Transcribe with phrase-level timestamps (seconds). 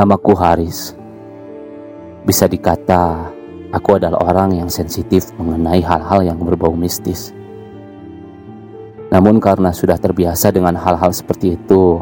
[0.00, 0.96] Namaku Haris.
[2.24, 3.28] Bisa dikata,
[3.68, 7.36] aku adalah orang yang sensitif mengenai hal-hal yang berbau mistis.
[9.12, 12.00] Namun karena sudah terbiasa dengan hal-hal seperti itu,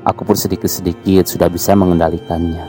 [0.00, 2.64] aku pun sedikit-sedikit sudah bisa mengendalikannya.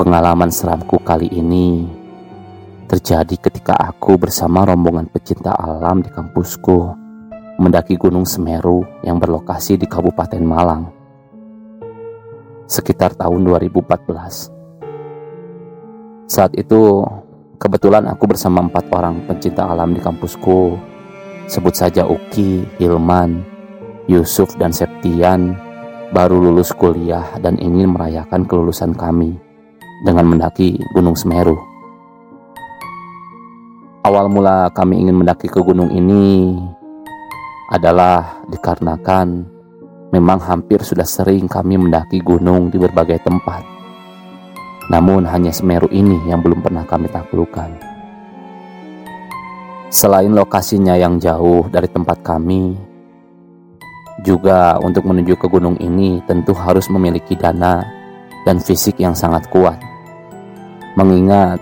[0.00, 1.84] Pengalaman seramku kali ini
[2.88, 6.96] terjadi ketika aku bersama rombongan pecinta alam di kampusku
[7.60, 11.03] mendaki Gunung Semeru yang berlokasi di Kabupaten Malang.
[12.64, 14.50] Sekitar tahun 2014.
[16.24, 17.04] Saat itu
[17.64, 20.76] Kebetulan aku bersama empat orang pencinta alam di kampusku.
[21.48, 23.40] Sebut saja Uki, Hilman,
[24.04, 25.56] Yusuf, dan Septian
[26.12, 29.40] baru lulus kuliah dan ingin merayakan kelulusan kami
[30.04, 31.56] dengan mendaki Gunung Semeru.
[34.04, 36.60] Awal mula kami ingin mendaki ke gunung ini
[37.72, 39.53] adalah dikarenakan
[40.14, 43.66] memang hampir sudah sering kami mendaki gunung di berbagai tempat.
[44.94, 47.74] Namun hanya Semeru ini yang belum pernah kami taklukkan.
[49.90, 52.78] Selain lokasinya yang jauh dari tempat kami,
[54.22, 57.82] juga untuk menuju ke gunung ini tentu harus memiliki dana
[58.46, 59.78] dan fisik yang sangat kuat.
[60.94, 61.58] Mengingat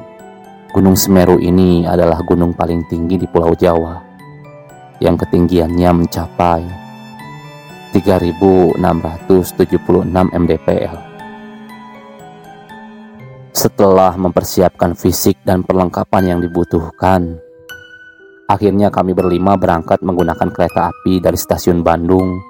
[0.73, 4.01] Gunung Semeru ini adalah gunung paling tinggi di Pulau Jawa
[5.05, 6.82] yang ketinggiannya mencapai
[7.93, 10.97] 3676 mdpl.
[13.53, 17.37] Setelah mempersiapkan fisik dan perlengkapan yang dibutuhkan,
[18.49, 22.41] akhirnya kami berlima berangkat menggunakan kereta api dari stasiun Bandung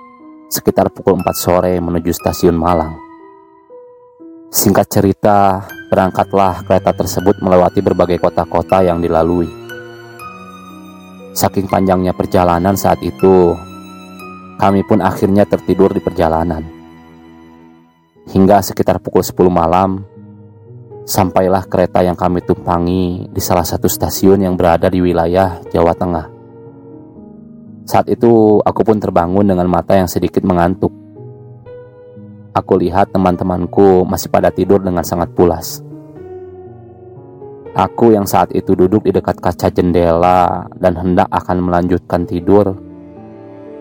[0.46, 2.94] sekitar pukul 4 sore menuju stasiun Malang.
[4.52, 9.48] Singkat cerita, berangkatlah kereta tersebut melewati berbagai kota-kota yang dilalui.
[11.32, 13.56] Saking panjangnya perjalanan saat itu,
[14.62, 16.62] kami pun akhirnya tertidur di perjalanan.
[18.30, 20.06] Hingga sekitar pukul 10 malam,
[21.02, 26.26] Sampailah kereta yang kami tumpangi di salah satu stasiun yang berada di wilayah Jawa Tengah.
[27.90, 30.94] Saat itu aku pun terbangun dengan mata yang sedikit mengantuk.
[32.54, 35.82] Aku lihat teman-temanku masih pada tidur dengan sangat pulas.
[37.74, 42.78] Aku yang saat itu duduk di dekat kaca jendela dan hendak akan melanjutkan tidur,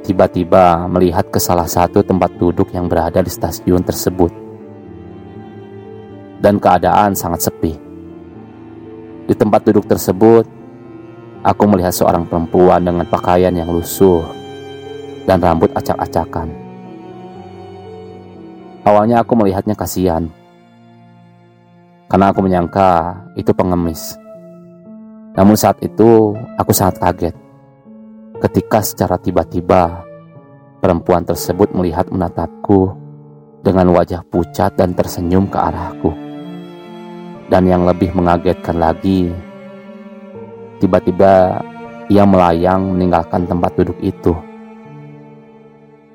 [0.02, 4.34] tiba-tiba melihat ke salah satu tempat duduk yang berada di stasiun tersebut
[6.42, 7.78] dan keadaan sangat sepi.
[9.30, 10.44] Di tempat duduk tersebut,
[11.46, 14.26] aku melihat seorang perempuan dengan pakaian yang lusuh
[15.30, 16.50] dan rambut acak-acakan.
[18.82, 20.26] Awalnya aku melihatnya kasihan,
[22.10, 24.18] karena aku menyangka itu pengemis.
[25.38, 27.51] Namun saat itu aku sangat kaget
[28.41, 30.02] ketika secara tiba-tiba
[30.81, 32.97] perempuan tersebut melihat menatapku
[33.62, 36.09] dengan wajah pucat dan tersenyum ke arahku.
[37.53, 39.29] Dan yang lebih mengagetkan lagi,
[40.81, 41.62] tiba-tiba
[42.09, 44.34] ia melayang meninggalkan tempat duduk itu.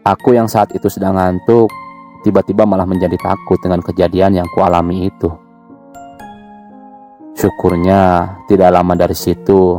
[0.03, 1.71] Aku yang saat itu sedang ngantuk,
[2.27, 5.31] tiba-tiba malah menjadi takut dengan kejadian yang kualami itu.
[7.37, 9.77] Syukurnya tidak lama dari situ,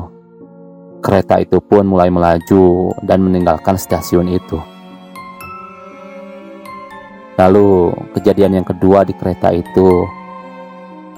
[1.08, 4.60] kereta itu pun mulai melaju dan meninggalkan stasiun itu.
[7.40, 10.04] Lalu kejadian yang kedua di kereta itu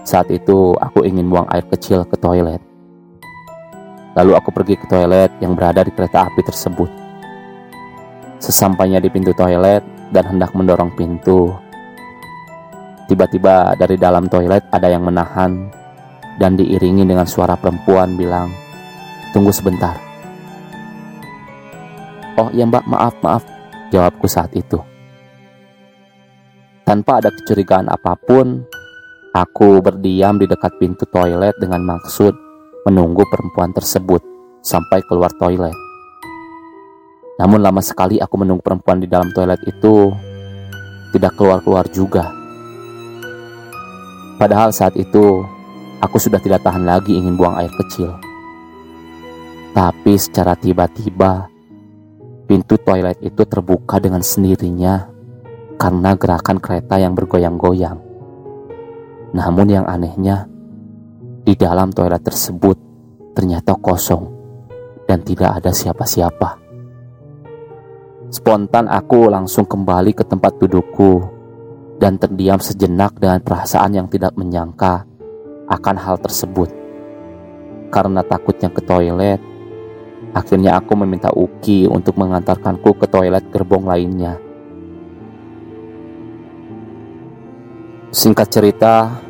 [0.06, 2.62] saat itu aku ingin buang air kecil ke toilet.
[4.14, 6.92] Lalu aku pergi ke toilet yang berada di kereta api tersebut.
[8.38, 9.82] Sesampainya di pintu toilet
[10.14, 11.50] dan hendak mendorong pintu,
[13.10, 15.72] tiba-tiba dari dalam toilet ada yang menahan
[16.38, 18.69] dan diiringi dengan suara perempuan bilang,
[19.32, 19.96] "Tunggu sebentar."
[22.38, 23.44] "Oh, ya Mbak, maaf, maaf,"
[23.94, 24.80] jawabku saat itu.
[26.86, 28.66] Tanpa ada kecurigaan apa pun,
[29.30, 32.34] Aku berdiam di dekat pintu toilet dengan maksud
[32.82, 34.26] menunggu perempuan tersebut
[34.66, 35.78] sampai keluar toilet.
[37.38, 40.10] Namun lama sekali aku menunggu perempuan di dalam toilet itu
[41.14, 42.34] tidak keluar-keluar juga.
[44.42, 45.46] Padahal saat itu
[46.02, 48.18] aku sudah tidak tahan lagi ingin buang air kecil.
[49.70, 51.48] Tapi secara tiba-tiba
[52.50, 55.06] pintu toilet itu terbuka dengan sendirinya
[55.78, 58.02] karena gerakan kereta yang bergoyang-goyang.
[59.32, 60.50] Namun yang anehnya,
[61.46, 62.78] di dalam toilet tersebut
[63.38, 64.28] ternyata kosong
[65.06, 66.60] dan tidak ada siapa-siapa.
[68.30, 71.26] Spontan aku langsung kembali ke tempat dudukku
[71.98, 75.06] dan terdiam sejenak dengan perasaan yang tidak menyangka
[75.66, 76.70] akan hal tersebut.
[77.90, 79.42] Karena takutnya ke toilet,
[80.34, 84.38] akhirnya aku meminta Uki untuk mengantarkanku ke toilet gerbong lainnya.
[88.10, 89.22] Singkat cerita,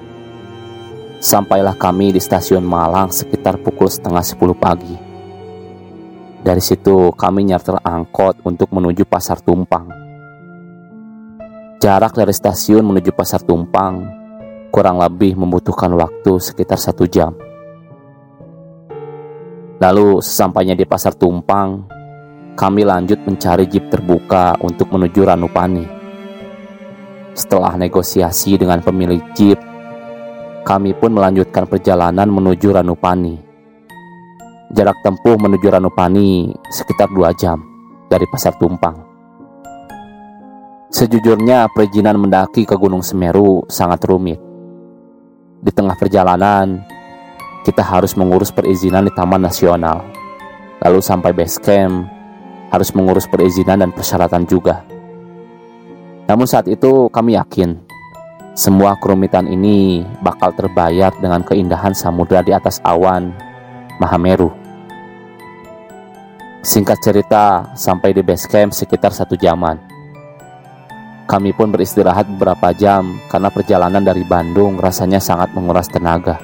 [1.19, 4.96] sampailah kami di stasiun Malang sekitar pukul setengah sepuluh pagi.
[6.40, 9.92] Dari situ kami nyarter angkot untuk menuju Pasar Tumpang.
[11.84, 14.07] Jarak dari stasiun menuju Pasar Tumpang
[14.72, 17.49] kurang lebih membutuhkan waktu sekitar satu jam.
[19.80, 21.88] Lalu sesampainya di Pasar Tumpang,
[22.60, 25.88] kami lanjut mencari jeep terbuka untuk menuju Ranupani.
[27.31, 29.56] Setelah negosiasi dengan pemilik jeep,
[30.68, 33.40] kami pun melanjutkan perjalanan menuju Ranupani.
[34.76, 37.64] Jarak tempuh menuju Ranupani sekitar dua jam
[38.12, 39.00] dari Pasar Tumpang.
[40.92, 44.44] Sejujurnya perizinan mendaki ke Gunung Semeru sangat rumit.
[45.64, 46.99] Di tengah perjalanan,
[47.68, 50.06] kita harus mengurus perizinan di Taman Nasional.
[50.80, 52.08] Lalu sampai base camp,
[52.72, 54.86] harus mengurus perizinan dan persyaratan juga.
[56.30, 57.90] Namun saat itu kami yakin
[58.60, 63.32] semua kerumitan ini bakal terbayar dengan keindahan samudra di atas awan
[64.00, 64.52] Mahameru.
[66.60, 69.80] Singkat cerita, sampai di base camp sekitar satu jaman.
[71.24, 76.36] Kami pun beristirahat beberapa jam karena perjalanan dari Bandung rasanya sangat menguras tenaga.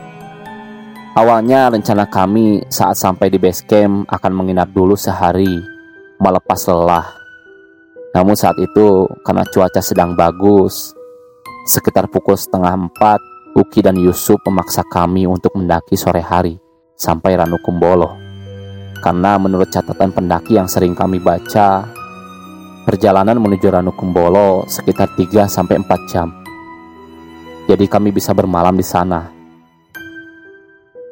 [1.16, 5.64] Awalnya rencana kami saat sampai di base camp akan menginap dulu sehari,
[6.20, 7.26] melepas lelah
[8.16, 10.96] namun saat itu karena cuaca sedang bagus,
[11.68, 13.20] sekitar pukul setengah empat,
[13.60, 16.56] Uki dan Yusuf memaksa kami untuk mendaki sore hari
[16.96, 18.16] sampai Ranukumbolo.
[19.04, 21.84] Karena menurut catatan pendaki yang sering kami baca,
[22.88, 26.32] perjalanan menuju Ranukumbolo sekitar 3 sampai 4 jam.
[27.68, 29.35] Jadi kami bisa bermalam di sana.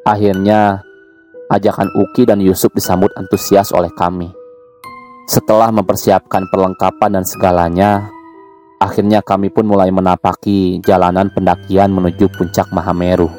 [0.04, 0.84] Akhirnya,
[1.48, 4.28] ajakan Uki dan Yusuf disambut antusias oleh kami.
[5.24, 8.12] Setelah mempersiapkan perlengkapan dan segalanya,
[8.76, 13.32] akhirnya kami pun mulai menapaki jalanan pendakian menuju puncak Mahameru.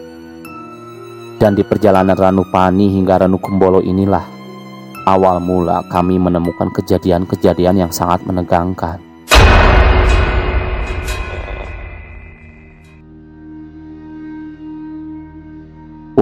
[1.37, 4.25] Dan di perjalanan Ranupani hingga Ranukumbolo inilah
[5.05, 9.14] awal mula kami menemukan kejadian-kejadian yang sangat menegangkan.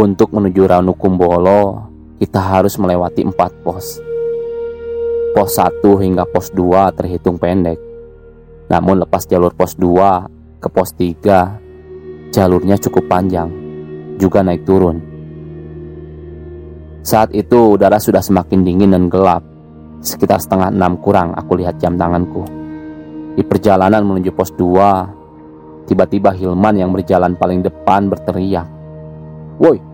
[0.04, 1.88] Untuk menuju Ranukumbolo,
[2.20, 4.04] kita harus melewati empat pos
[5.32, 7.80] Pos 1 hingga pos 2 terhitung pendek.
[8.68, 13.48] Namun lepas jalur pos 2 ke pos 3, jalurnya cukup panjang,
[14.20, 15.00] juga naik turun.
[17.00, 19.48] Saat itu udara sudah semakin dingin dan gelap.
[20.04, 22.44] Sekitar setengah enam kurang aku lihat jam tanganku.
[23.40, 28.68] Di perjalanan menuju pos 2, tiba-tiba Hilman yang berjalan paling depan berteriak.
[29.64, 29.93] Woi,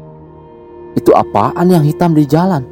[0.98, 2.66] itu apaan yang hitam di jalan?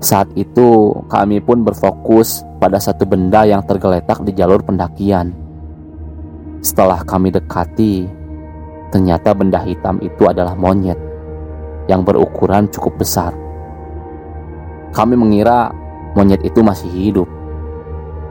[0.00, 5.36] Saat itu, kami pun berfokus pada satu benda yang tergeletak di jalur pendakian.
[6.64, 8.08] Setelah kami dekati,
[8.88, 10.96] ternyata benda hitam itu adalah monyet
[11.86, 13.36] yang berukuran cukup besar.
[14.96, 15.70] Kami mengira
[16.16, 17.28] monyet itu masih hidup.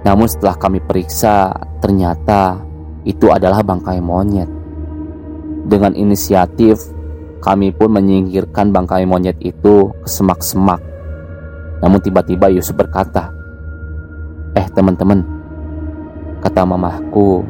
[0.04, 2.60] Namun setelah kami periksa, ternyata
[3.06, 4.50] itu adalah bangkai monyet.
[5.70, 6.82] Dengan inisiatif,
[7.39, 10.89] kami pun menyingkirkan bangkai monyet itu ke semak-semak
[11.79, 13.31] namun tiba-tiba Yusuf berkata,
[14.55, 15.24] Eh teman-teman,
[16.43, 17.43] kata mamahku,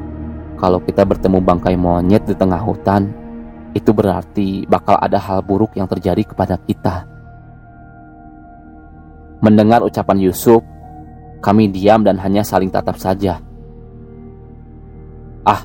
[0.59, 3.09] kalau kita bertemu bangkai monyet di tengah hutan,
[3.73, 7.09] itu berarti bakal ada hal buruk yang terjadi kepada kita.
[9.39, 10.61] Mendengar ucapan Yusuf,
[11.39, 13.39] kami diam dan hanya saling tatap saja.
[15.47, 15.63] Ah,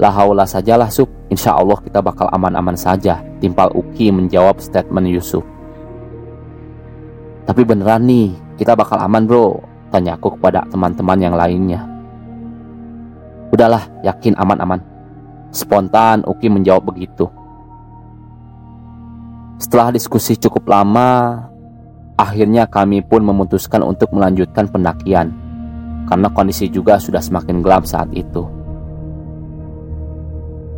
[0.00, 5.44] lah haulah sajalah Sup, insya Allah kita bakal aman-aman saja, timpal Uki menjawab statement Yusuf.
[7.44, 9.60] Tapi beneran nih, kita bakal aman bro,
[9.92, 11.84] tanyaku kepada teman-teman yang lainnya.
[13.52, 14.80] Udahlah, yakin aman-aman.
[15.52, 17.28] Spontan Uki menjawab begitu.
[19.60, 21.44] Setelah diskusi cukup lama,
[22.16, 25.28] akhirnya kami pun memutuskan untuk melanjutkan pendakian
[26.08, 28.59] karena kondisi juga sudah semakin gelap saat itu.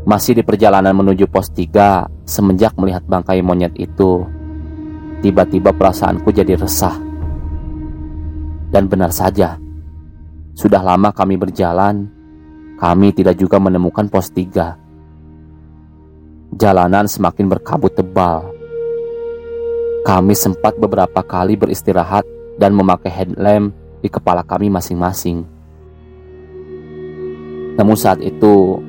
[0.03, 4.27] Masih di perjalanan menuju pos 3 semenjak melihat bangkai monyet itu,
[5.23, 6.99] Tiba-tiba perasaanku jadi resah.
[8.75, 9.55] Dan benar saja,
[10.59, 12.11] sudah lama kami berjalan,
[12.75, 14.75] kami tidak juga menemukan pos tiga.
[16.59, 18.51] Jalanan semakin berkabut tebal.
[20.03, 22.27] Kami sempat beberapa kali beristirahat
[22.59, 23.71] dan memakai headlamp
[24.03, 25.47] di kepala kami masing-masing.
[27.79, 28.83] Namun saat itu,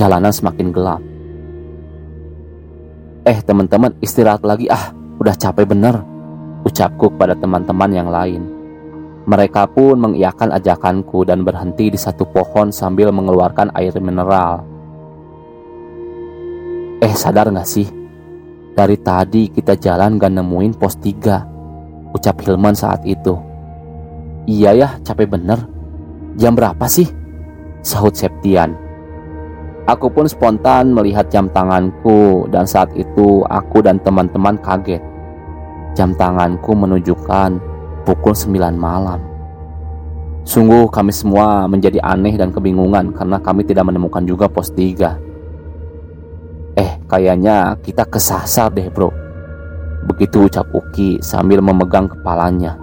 [0.00, 1.04] jalanan semakin gelap.
[3.28, 6.00] Eh teman-teman istirahat lagi ah Udah capek bener,
[6.64, 8.40] ucapku kepada teman-teman yang lain.
[9.28, 14.64] Mereka pun mengiyakan ajakanku dan berhenti di satu pohon sambil mengeluarkan air mineral.
[17.04, 17.84] Eh sadar gak sih?
[18.72, 23.34] Dari tadi kita jalan gak nemuin pos 3 Ucap Hilman saat itu
[24.46, 25.64] Iya ya capek bener
[26.38, 27.08] Jam berapa sih?
[27.82, 28.89] Sahut Septian
[29.88, 35.00] Aku pun spontan melihat jam tanganku Dan saat itu aku dan teman-teman kaget
[35.96, 37.58] Jam tanganku menunjukkan
[38.04, 39.20] pukul 9 malam.
[40.46, 45.20] Sungguh kami semua menjadi aneh dan kebingungan karena kami tidak menemukan juga pos 3.
[46.80, 49.12] Eh, kayaknya kita kesasar deh bro.
[50.08, 52.80] Begitu ucap Uki sambil memegang kepalanya.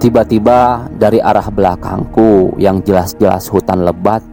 [0.00, 4.24] Tiba-tiba dari arah belakangku yang jelas-jelas hutan lebat,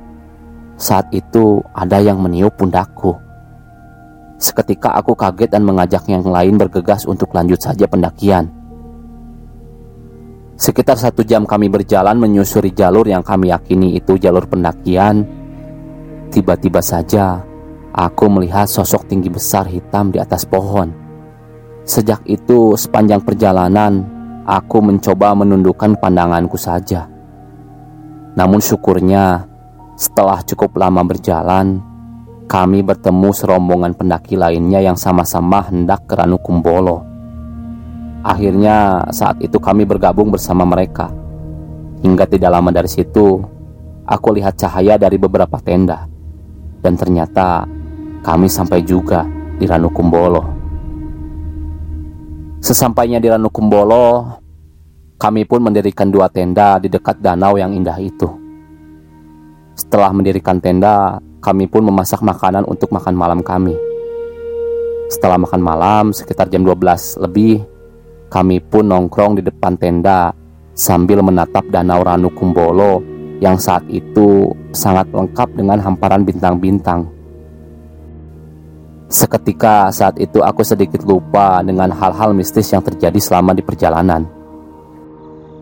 [0.77, 3.17] saat itu ada yang meniup pundakku.
[4.37, 8.53] Seketika aku kaget dan mengajak yang lain bergegas untuk lanjut saja pendakian.
[10.57, 15.25] Sekitar satu jam kami berjalan menyusuri jalur yang kami yakini itu jalur pendakian.
[16.29, 17.41] Tiba-tiba saja
[17.93, 20.93] aku melihat sosok tinggi besar hitam di atas pohon.
[21.81, 24.05] Sejak itu sepanjang perjalanan
[24.45, 27.09] aku mencoba menundukkan pandanganku saja.
[28.37, 29.46] Namun syukurnya
[29.97, 31.81] setelah cukup lama berjalan,
[32.45, 37.01] kami bertemu serombongan pendaki lainnya yang sama-sama hendak ke Ranukumbolo.
[38.21, 41.09] Akhirnya saat itu kami bergabung bersama mereka.
[42.05, 43.41] Hingga tidak lama dari situ,
[44.05, 46.05] aku lihat cahaya dari beberapa tenda.
[46.77, 47.65] Dan ternyata
[48.21, 49.25] kami sampai juga
[49.57, 50.43] di Ranukumbolo.
[52.61, 54.29] Sesampainya di Ranukumbolo,
[55.17, 58.46] kami pun mendirikan dua tenda di dekat danau yang indah itu.
[59.77, 63.77] Setelah mendirikan tenda, kami pun memasak makanan untuk makan malam kami.
[65.07, 67.61] Setelah makan malam, sekitar jam 12 lebih,
[68.33, 70.33] kami pun nongkrong di depan tenda
[70.73, 73.05] sambil menatap danau Ranu Kumbolo
[73.37, 77.05] yang saat itu sangat lengkap dengan hamparan bintang-bintang.
[79.07, 84.27] Seketika saat itu aku sedikit lupa dengan hal-hal mistis yang terjadi selama di perjalanan.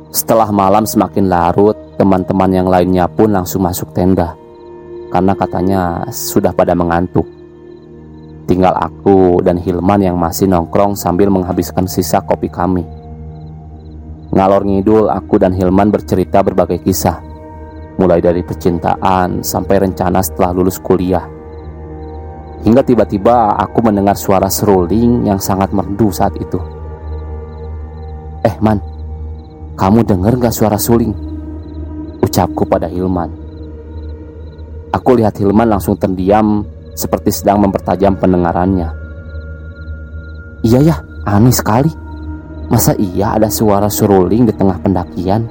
[0.09, 4.35] Setelah malam semakin larut, teman-teman yang lainnya pun langsung masuk tenda
[5.09, 7.23] karena katanya sudah pada mengantuk.
[8.45, 12.85] Tinggal aku dan Hilman yang masih nongkrong sambil menghabiskan sisa kopi kami.
[14.35, 17.23] Ngalor ngidul aku dan Hilman bercerita berbagai kisah,
[17.97, 21.25] mulai dari percintaan sampai rencana setelah lulus kuliah.
[22.61, 26.57] Hingga tiba-tiba aku mendengar suara seruling yang sangat merdu saat itu.
[28.45, 28.77] Eh man,
[29.73, 31.34] kamu dengar gak suara suling?
[32.25, 33.29] Ucapku pada Hilman.
[34.89, 36.65] Aku lihat Hilman langsung terdiam
[36.97, 38.89] seperti sedang mempertajam pendengarannya.
[40.65, 40.95] Iya ya,
[41.29, 41.93] aneh sekali.
[42.65, 45.45] Masa iya ada suara seruling di tengah pendakian?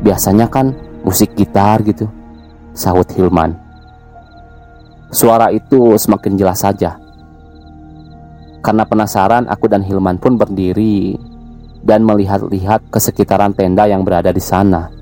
[0.00, 0.72] Biasanya kan
[1.04, 2.08] musik gitar gitu,
[2.72, 3.52] sahut Hilman.
[5.12, 6.96] Suara itu semakin jelas saja.
[8.64, 11.12] Karena penasaran, aku dan Hilman pun berdiri
[11.84, 14.99] dan melihat-lihat ke sekitaran tenda yang berada di sana.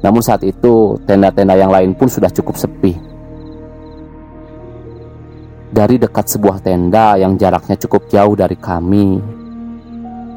[0.00, 2.96] Namun saat itu tenda-tenda yang lain pun sudah cukup sepi.
[5.70, 9.22] Dari dekat sebuah tenda yang jaraknya cukup jauh dari kami,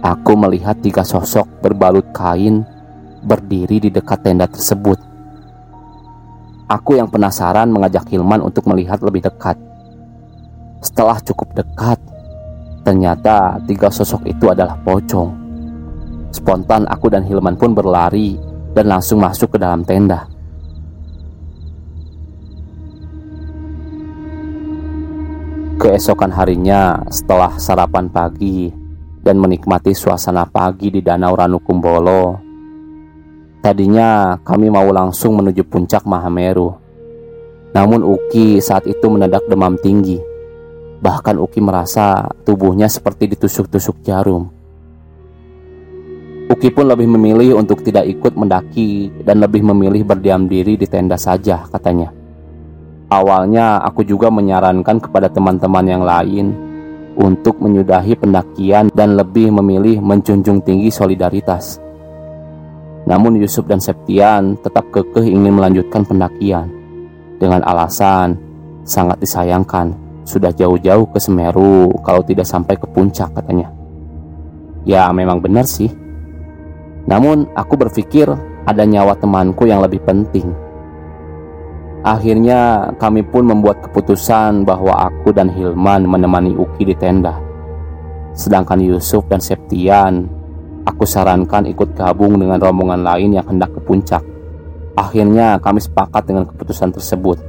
[0.03, 2.61] aku melihat tiga sosok berbalut kain
[3.23, 4.99] berdiri di dekat tenda tersebut.
[6.69, 9.57] Aku yang penasaran mengajak Hilman untuk melihat lebih dekat.
[10.83, 11.97] Setelah cukup dekat,
[12.83, 15.31] ternyata tiga sosok itu adalah pocong.
[16.29, 20.25] Spontan aku dan Hilman pun berlari dan langsung masuk ke dalam tenda.
[25.77, 28.71] Keesokan harinya, setelah sarapan pagi
[29.19, 32.39] dan menikmati suasana pagi di Danau Ranukumbolo,
[33.59, 36.71] tadinya kami mau langsung menuju puncak Mahameru.
[37.73, 40.21] Namun Uki saat itu mendadak demam tinggi.
[41.03, 44.62] Bahkan Uki merasa tubuhnya seperti ditusuk-tusuk jarum.
[46.53, 51.17] Uki pun lebih memilih untuk tidak ikut mendaki dan lebih memilih berdiam diri di tenda
[51.17, 52.13] saja, katanya.
[53.09, 56.53] Awalnya aku juga menyarankan kepada teman-teman yang lain
[57.17, 61.81] untuk menyudahi pendakian dan lebih memilih menjunjung tinggi solidaritas.
[63.09, 66.69] Namun Yusuf dan Septian tetap kekeh ingin melanjutkan pendakian
[67.41, 68.37] dengan alasan
[68.85, 69.89] sangat disayangkan
[70.21, 73.73] sudah jauh-jauh ke Semeru kalau tidak sampai ke puncak katanya.
[74.85, 76.02] Ya memang benar sih
[77.05, 78.29] namun aku berpikir
[78.63, 80.51] ada nyawa temanku yang lebih penting.
[82.03, 87.39] Akhirnya kami pun membuat keputusan bahwa aku dan Hilman menemani Uki di tenda.
[88.35, 90.43] Sedangkan Yusuf dan Septian
[90.83, 94.19] Aku sarankan ikut gabung dengan rombongan lain yang hendak ke puncak.
[94.99, 97.39] Akhirnya kami sepakat dengan keputusan tersebut.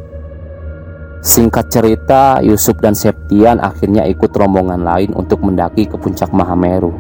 [1.19, 6.95] Singkat cerita, Yusuf dan Septian akhirnya ikut rombongan lain untuk mendaki ke puncak Mahameru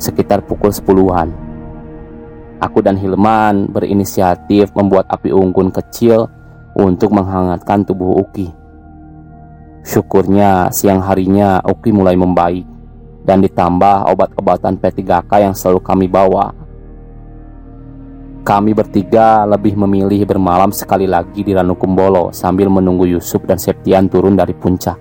[0.00, 1.49] sekitar pukul 10-an.
[2.60, 6.28] Aku dan Hilman berinisiatif membuat api unggun kecil
[6.76, 8.52] untuk menghangatkan tubuh Uki.
[9.80, 12.68] Syukurnya siang harinya Uki mulai membaik
[13.24, 16.52] dan ditambah obat-obatan P3K yang selalu kami bawa.
[18.40, 24.36] Kami bertiga lebih memilih bermalam sekali lagi di Ranukumbolo sambil menunggu Yusuf dan Septian turun
[24.36, 24.96] dari puncak.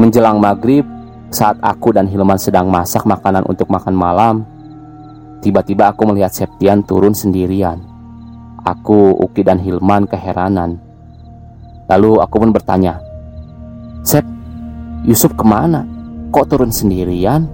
[0.00, 0.84] Menjelang maghrib,
[1.28, 4.48] saat aku dan Hilman sedang masak makanan untuk makan malam,
[5.40, 7.80] tiba-tiba aku melihat Septian turun sendirian.
[8.64, 10.76] Aku, Uki, dan Hilman keheranan.
[11.88, 13.00] Lalu aku pun bertanya,
[14.04, 14.22] Sep,
[15.04, 15.84] Yusuf ke mana?
[16.30, 17.48] Kok turun sendirian?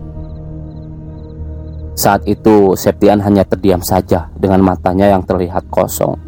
[1.97, 6.21] Saat itu Septian hanya terdiam saja dengan matanya yang terlihat kosong.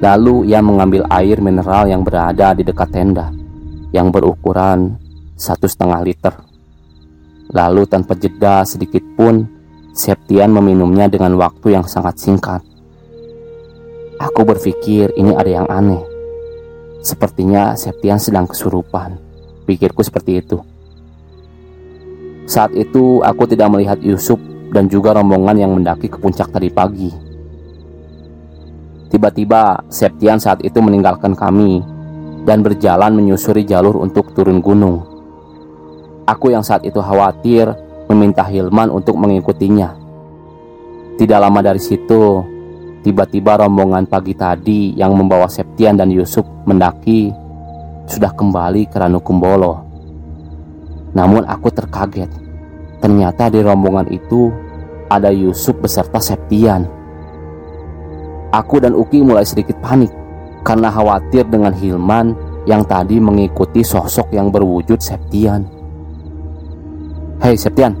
[0.00, 3.28] Lalu ia mengambil air mineral yang berada di dekat tenda
[3.94, 4.98] yang berukuran
[5.38, 6.34] satu setengah liter.
[7.54, 9.53] Lalu tanpa jeda sedikit pun
[9.94, 12.58] Septian meminumnya dengan waktu yang sangat singkat.
[14.18, 16.02] Aku berpikir ini ada yang aneh.
[16.98, 19.14] Sepertinya Septian sedang kesurupan.
[19.62, 20.58] Pikirku seperti itu.
[22.50, 24.42] Saat itu aku tidak melihat Yusuf
[24.74, 27.14] dan juga rombongan yang mendaki ke puncak tadi pagi.
[29.14, 31.78] Tiba-tiba Septian saat itu meninggalkan kami
[32.42, 35.06] dan berjalan menyusuri jalur untuk turun gunung.
[36.26, 37.83] Aku yang saat itu khawatir
[38.14, 39.90] meminta Hilman untuk mengikutinya.
[41.18, 42.42] Tidak lama dari situ,
[43.02, 47.34] tiba-tiba rombongan pagi tadi yang membawa Septian dan Yusuf mendaki
[48.06, 49.82] sudah kembali ke Ranukumbolo.
[51.18, 52.30] Namun aku terkaget.
[53.02, 54.48] Ternyata di rombongan itu
[55.10, 56.86] ada Yusuf beserta Septian.
[58.54, 60.14] Aku dan Uki mulai sedikit panik
[60.62, 62.32] karena khawatir dengan Hilman
[62.64, 65.83] yang tadi mengikuti sosok yang berwujud Septian.
[67.44, 67.92] Hei Septian,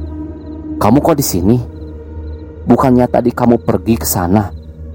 [0.80, 1.60] kamu kok di sini?
[2.64, 4.48] Bukannya tadi kamu pergi ke sana?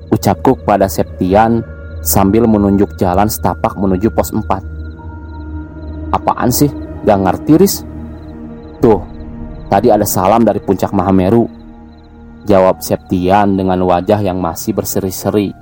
[0.09, 1.61] Ucapku kepada Septian
[2.01, 6.09] sambil menunjuk jalan setapak menuju pos 4.
[6.09, 6.65] Apaan sih?
[7.05, 7.85] Gak ngerti, Riz?
[8.81, 8.97] Tuh,
[9.69, 11.45] tadi ada salam dari puncak Mahameru.
[12.49, 15.53] Jawab Septian dengan wajah yang masih berseri-seri.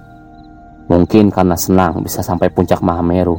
[0.88, 3.36] Mungkin karena senang bisa sampai puncak Mahameru.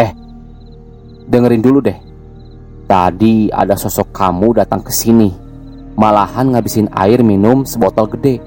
[0.00, 0.08] Eh,
[1.28, 2.13] dengerin dulu deh.
[2.94, 5.34] Tadi ada sosok kamu datang ke sini.
[5.98, 8.38] Malahan ngabisin air minum sebotol gede.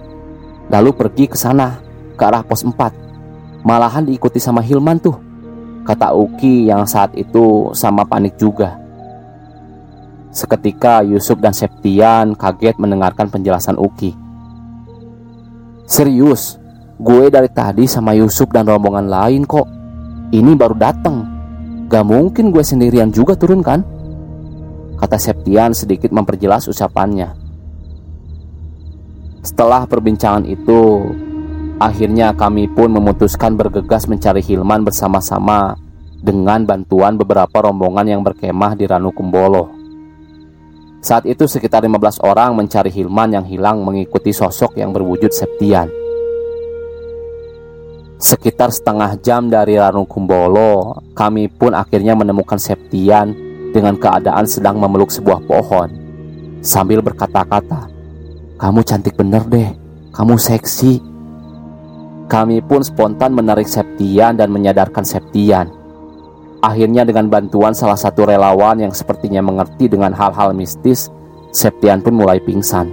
[0.71, 1.83] Lalu pergi ke sana,
[2.15, 2.71] ke arah pos 4.
[3.67, 5.19] Malahan diikuti sama Hilman tuh.
[5.83, 8.79] Kata Uki yang saat itu sama panik juga.
[10.31, 14.15] Seketika Yusuf dan Septian kaget mendengarkan penjelasan Uki.
[15.83, 16.55] Serius,
[16.95, 19.67] gue dari tadi sama Yusuf dan rombongan lain kok.
[20.31, 21.35] Ini baru datang.
[21.91, 23.96] Gak mungkin gue sendirian juga turun kan?
[24.97, 27.37] Kata Septian sedikit memperjelas ucapannya.
[29.45, 31.13] Setelah perbincangan itu,
[31.77, 35.77] akhirnya kami pun memutuskan bergegas mencari Hilman bersama-sama
[36.17, 39.69] dengan bantuan beberapa rombongan yang berkemah di Ranu Kumbolo.
[40.97, 45.87] Saat itu sekitar 15 orang mencari Hilman yang hilang mengikuti sosok yang berwujud Septian.
[48.17, 55.43] Sekitar setengah jam dari Ranukumbolo, kami pun akhirnya menemukan Septian dengan keadaan sedang memeluk sebuah
[55.43, 55.89] pohon.
[56.63, 57.89] Sambil berkata-kata,
[58.57, 59.69] Kamu cantik bener deh,
[60.09, 60.97] kamu seksi.
[62.27, 65.69] Kami pun spontan menarik Septian dan menyadarkan Septian.
[66.59, 71.13] Akhirnya dengan bantuan salah satu relawan yang sepertinya mengerti dengan hal-hal mistis,
[71.53, 72.89] Septian pun mulai pingsan.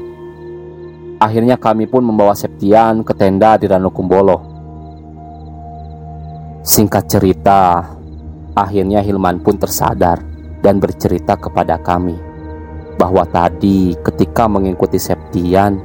[1.16, 4.52] Akhirnya kami pun membawa Septian ke tenda di Ranukumbolo.
[6.60, 7.88] Singkat cerita,
[8.52, 10.33] akhirnya Hilman pun tersadar
[10.64, 12.16] dan bercerita kepada kami
[12.96, 15.76] bahwa tadi ketika mengikuti Septian,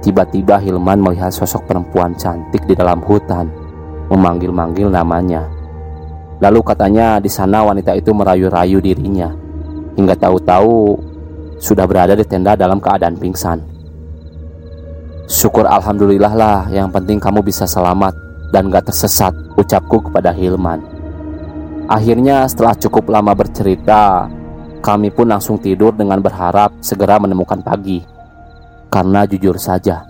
[0.00, 3.52] tiba-tiba Hilman melihat sosok perempuan cantik di dalam hutan,
[4.08, 5.44] memanggil-manggil namanya.
[6.40, 9.28] Lalu katanya di sana wanita itu merayu-rayu dirinya
[9.94, 10.98] hingga tahu-tahu
[11.60, 13.60] sudah berada di tenda dalam keadaan pingsan.
[15.24, 18.12] Syukur alhamdulillah lah, yang penting kamu bisa selamat
[18.52, 20.93] dan gak tersesat, ucapku kepada Hilman.
[21.84, 24.28] Akhirnya setelah cukup lama bercerita,
[24.80, 28.00] kami pun langsung tidur dengan berharap segera menemukan pagi.
[28.88, 30.04] Karena jujur saja,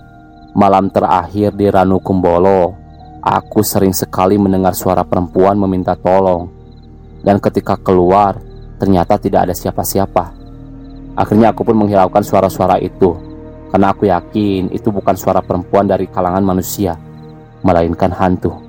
[0.54, 2.84] malam terakhir di Ranu Kumbolo
[3.24, 6.44] Aku sering sekali mendengar suara perempuan meminta tolong,
[7.24, 8.36] dan ketika keluar,
[8.76, 10.28] ternyata tidak ada siapa-siapa.
[11.16, 13.16] Akhirnya aku pun menghiraukan suara-suara itu
[13.72, 17.00] karena aku yakin itu bukan suara perempuan dari kalangan manusia,
[17.64, 18.63] melainkan hantu.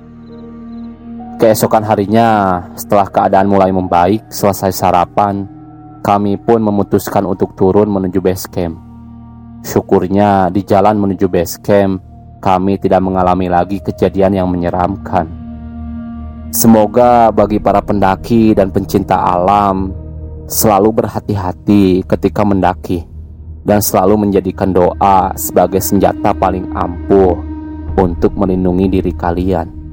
[1.36, 5.44] Keesokan harinya, setelah keadaan mulai membaik, selesai sarapan,
[6.00, 8.80] kami pun memutuskan untuk turun menuju base camp.
[9.60, 12.00] Syukurnya di jalan menuju base camp,
[12.40, 15.28] kami tidak mengalami lagi kejadian yang menyeramkan.
[16.56, 19.92] Semoga bagi para pendaki dan pencinta alam
[20.48, 23.04] selalu berhati-hati ketika mendaki
[23.60, 27.36] dan selalu menjadikan doa sebagai senjata paling ampuh
[28.00, 29.85] untuk melindungi diri kalian.